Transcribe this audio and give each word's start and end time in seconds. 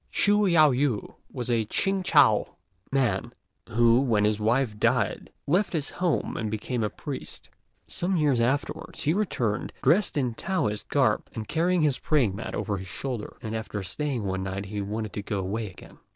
Chü 0.11 0.47
Yao 0.49 0.73
ju 0.73 1.13
was 1.31 1.51
a 1.51 1.65
Ch'ing 1.65 2.01
chou 2.01 2.45
man, 2.91 3.33
who, 3.69 3.99
when 4.01 4.23
his 4.25 4.39
wife 4.39 4.79
died, 4.79 5.29
left 5.45 5.73
his 5.73 5.91
home 5.91 6.35
and 6.35 6.49
became 6.49 6.83
a 6.83 6.89
priest. 6.89 7.51
Some 7.87 8.17
years 8.17 8.41
afterwards 8.41 9.03
he 9.03 9.13
returned, 9.13 9.73
dressed 9.83 10.17
in 10.17 10.29
the 10.29 10.35
Taoist 10.37 10.89
garb, 10.89 11.29
and 11.35 11.47
carrying 11.47 11.83
his 11.83 11.99
praying 11.99 12.35
mat 12.35 12.55
over 12.55 12.77
his 12.77 12.87
shoulder; 12.87 13.37
and 13.43 13.55
after 13.55 13.83
staying 13.83 14.23
one 14.23 14.41
night 14.41 14.65
he 14.65 14.81
wanted 14.81 15.13
to 15.13 15.21
go 15.21 15.37
away 15.37 15.69
again. 15.69 15.99